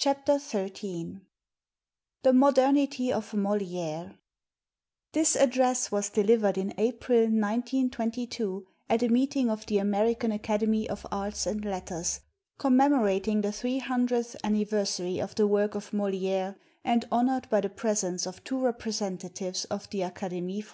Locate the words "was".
5.92-6.10